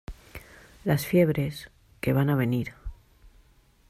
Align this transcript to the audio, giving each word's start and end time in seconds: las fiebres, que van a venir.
las 0.83 1.05
fiebres, 1.05 1.69
que 1.99 2.11
van 2.11 2.31
a 2.31 2.35
venir. 2.35 2.73